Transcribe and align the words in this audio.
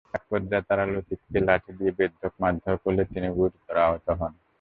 একপর্যায়ে 0.13 0.67
তাঁরা 0.67 0.83
লতিফকে 0.87 1.39
লাঠি 1.47 1.71
দিয়ে 1.77 1.91
বেধড়ক 1.97 2.33
মারধর 2.41 2.75
করলে 2.83 3.03
তিনি 3.11 3.27
গুরুতর 3.37 3.75
আহত 3.85 4.07
হন। 4.19 4.33